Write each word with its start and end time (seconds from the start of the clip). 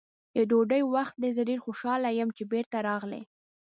د 0.35 0.37
ډوډۍ 0.49 0.81
وخت 0.95 1.15
دی، 1.21 1.29
زه 1.37 1.41
ډېر 1.49 1.59
خوشحاله 1.65 2.09
یم 2.19 2.29
چې 2.37 2.43
بېرته 2.51 2.77
راغلې. 2.89 3.21